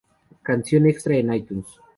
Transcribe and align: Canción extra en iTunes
Canción 0.41 0.87
extra 0.87 1.15
en 1.17 1.31
iTunes 1.31 1.67